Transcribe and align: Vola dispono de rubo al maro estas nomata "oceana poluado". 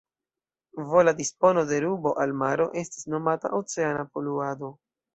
Vola 0.91 1.13
dispono 1.19 1.63
de 1.73 1.79
rubo 1.85 2.15
al 2.25 2.35
maro 2.41 2.69
estas 2.85 3.07
nomata 3.17 3.55
"oceana 3.63 4.11
poluado". 4.19 4.77